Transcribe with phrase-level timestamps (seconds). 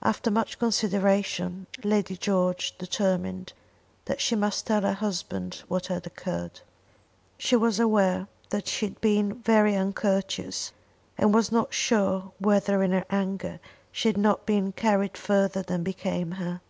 [0.00, 3.52] After much consideration Lady George determined
[4.06, 6.60] that she must tell her husband what had occurred.
[7.36, 10.72] She was aware that she had been very uncourteous,
[11.18, 13.60] and was not sure whether in her anger
[13.92, 16.62] she had not been carried further than became her.